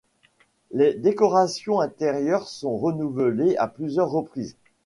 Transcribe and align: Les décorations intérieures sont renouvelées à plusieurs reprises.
Les 0.71 0.95
décorations 0.95 1.79
intérieures 1.79 2.47
sont 2.47 2.75
renouvelées 2.75 3.55
à 3.57 3.67
plusieurs 3.67 4.09
reprises. 4.09 4.55